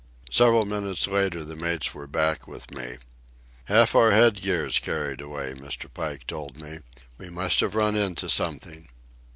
[0.31, 2.97] Several minutes later the mates were back with me.
[3.65, 5.93] "Half our head gear's carried away," Mr.
[5.93, 6.79] Pike told me.
[7.19, 8.87] "We must have run into something."